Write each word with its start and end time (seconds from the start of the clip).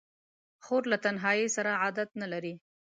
خور 0.65 0.83
له 0.91 0.97
تنهایۍ 1.03 1.43
سره 1.55 1.71
عادت 1.81 2.09
نه 2.21 2.27
لري. 2.31 2.53